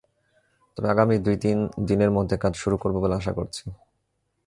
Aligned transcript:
তবে 0.77 0.87
আগামী 0.89 1.15
দুই-তিন 1.17 1.57
দিনের 1.85 2.11
মধ্যে 2.11 2.35
কাজ 2.37 2.53
শুরু 2.55 2.75
করব 2.77 2.95
বলে 2.99 3.15
আশা 3.15 3.33
করছি। 3.33 3.63